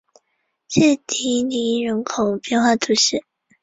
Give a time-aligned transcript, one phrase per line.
[0.67, 3.23] 谢迪尼人口变化图示